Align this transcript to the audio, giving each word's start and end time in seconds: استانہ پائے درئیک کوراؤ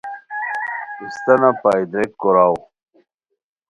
استانہ 1.03 1.51
پائے 1.61 1.83
درئیک 1.91 2.11
کوراؤ 2.21 2.53